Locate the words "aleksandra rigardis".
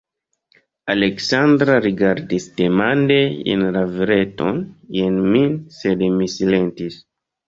0.91-2.47